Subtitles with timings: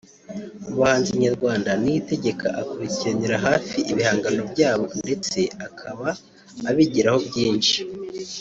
[0.67, 6.07] Mu bahanzi nyarwanda Niyitegeka akurikiranira hafi ibihangano byabo ndetse akaba
[6.69, 7.77] abigiraho byinshi